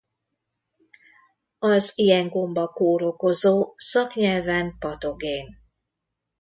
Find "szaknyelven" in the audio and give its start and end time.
3.77-4.75